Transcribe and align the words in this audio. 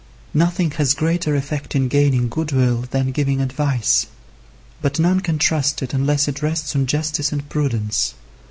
Nothing 0.33 0.71
has 0.71 0.95
greater 0.95 1.35
effect 1.35 1.75
in 1.75 1.87
gaining 1.87 2.27
good 2.27 2.51
will 2.51 2.85
than 2.89 3.11
giving 3.11 3.39
advice; 3.39 4.07
but 4.81 4.97
none 4.99 5.19
can 5.19 5.37
trust 5.37 5.83
it 5.83 5.93
unless 5.93 6.27
it 6.27 6.41
rests 6.41 6.75
on 6.75 6.87
justice 6.87 7.31
and 7.31 7.47
prudence. 7.49 8.15